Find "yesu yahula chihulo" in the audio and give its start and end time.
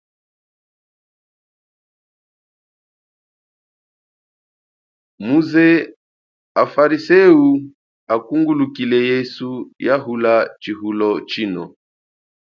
9.11-11.09